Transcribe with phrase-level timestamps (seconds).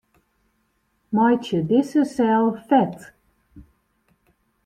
[1.15, 2.97] Meitsje dizze sel fet.